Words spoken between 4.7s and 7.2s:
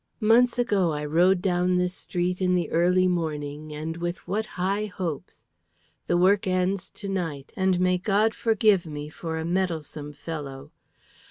hopes! The work ends to